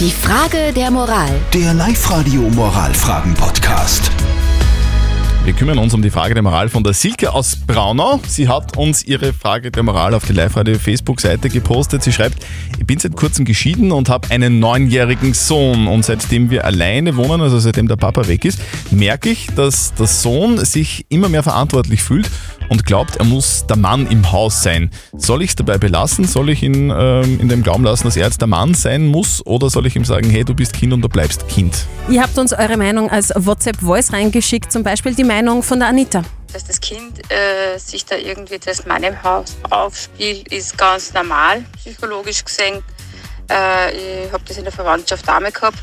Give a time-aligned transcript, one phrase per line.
[0.00, 1.30] Die Frage der Moral.
[1.52, 4.10] Der Live-Radio Moralfragen-Podcast.
[5.44, 8.18] Wir kümmern uns um die Frage der Moral von der Silke aus Braunau.
[8.26, 12.02] Sie hat uns ihre Frage der Moral auf die Live-Radio-Facebook-Seite gepostet.
[12.02, 12.44] Sie schreibt,
[12.76, 15.86] ich bin seit kurzem geschieden und habe einen neunjährigen Sohn.
[15.86, 18.58] Und seitdem wir alleine wohnen, also seitdem der Papa weg ist,
[18.90, 22.28] merke ich, dass der Sohn sich immer mehr verantwortlich fühlt
[22.68, 24.90] und glaubt, er muss der Mann im Haus sein.
[25.16, 26.24] Soll ich es dabei belassen?
[26.24, 29.44] Soll ich ihn ähm, in dem Glauben lassen, dass er jetzt der Mann sein muss?
[29.46, 31.86] Oder soll ich ihm sagen, hey, du bist Kind und du bleibst Kind?
[32.08, 36.22] Ihr habt uns eure Meinung als WhatsApp-Voice reingeschickt, zum Beispiel die Meinung von der Anita.
[36.52, 41.64] Dass das Kind äh, sich da irgendwie das Mann im Haus aufspielt, ist ganz normal,
[41.78, 42.82] psychologisch gesehen.
[43.50, 45.82] Äh, ich habe das in der Verwandtschaft damit gehabt.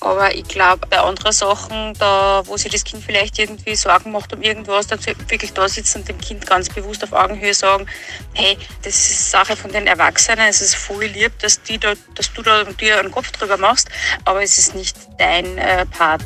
[0.00, 4.32] Aber ich glaube, bei anderen Sachen, da, wo sich das Kind vielleicht irgendwie Sorgen macht
[4.34, 7.86] um irgendwas, dann wirklich da sitzen und dem Kind ganz bewusst auf Augenhöhe sagen,
[8.32, 12.32] hey, das ist Sache von den Erwachsenen, es ist voll lieb, dass, die da, dass
[12.32, 13.88] du da dir einen Kopf drüber machst,
[14.24, 16.22] aber es ist nicht dein äh, Part.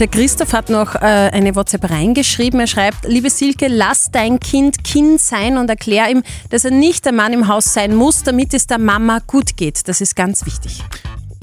[0.00, 2.58] Der Christoph hat noch äh, eine WhatsApp reingeschrieben.
[2.58, 7.04] Er schreibt, liebe Silke, lass dein Kind Kind sein und erklär ihm, dass er nicht
[7.04, 9.86] der Mann im Haus sein muss, damit es der Mama gut geht.
[9.86, 10.82] Das ist ganz wichtig.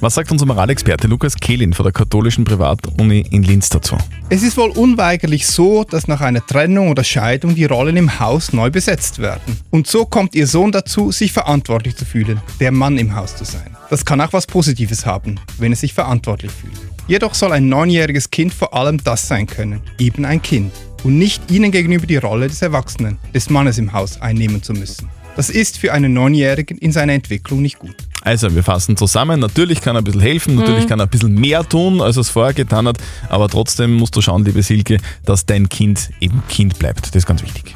[0.02, 3.98] Was sagt unser Moralexperte Lukas Kehlin von der katholischen Privatuni in Linz dazu?
[4.30, 8.54] Es ist wohl unweigerlich so, dass nach einer Trennung oder Scheidung die Rollen im Haus
[8.54, 9.60] neu besetzt werden.
[9.72, 13.44] Und so kommt ihr Sohn dazu, sich verantwortlich zu fühlen, der Mann im Haus zu
[13.44, 13.76] sein.
[13.90, 16.80] Das kann auch was Positives haben, wenn er sich verantwortlich fühlt.
[17.10, 20.72] Jedoch soll ein neunjähriges Kind vor allem das sein können, eben ein Kind,
[21.04, 25.10] und nicht ihnen gegenüber die Rolle des Erwachsenen, des Mannes im Haus einnehmen zu müssen.
[25.36, 27.96] Das ist für einen Neunjährigen in seiner Entwicklung nicht gut.
[28.22, 29.40] Also, wir fassen zusammen.
[29.40, 32.22] Natürlich kann er ein bisschen helfen, natürlich kann er ein bisschen mehr tun, als er
[32.22, 32.98] es vorher getan hat,
[33.30, 37.08] aber trotzdem musst du schauen, liebe Silke, dass dein Kind eben Kind bleibt.
[37.08, 37.76] Das ist ganz wichtig.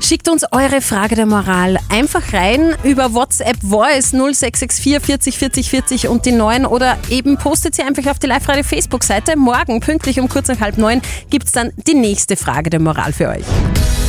[0.00, 6.08] Schickt uns eure Frage der Moral einfach rein über WhatsApp Voice 0664 40 40 40
[6.08, 9.36] und die 9 oder eben postet sie einfach auf die Live-Radio Facebook-Seite.
[9.36, 11.00] Morgen, pünktlich um kurz nach halb neun,
[11.30, 13.44] gibt es dann die nächste Frage der Moral für euch.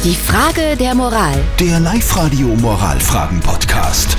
[0.03, 1.41] Die Frage der Moral.
[1.59, 4.17] Der Live-Radio Moralfragen-Podcast.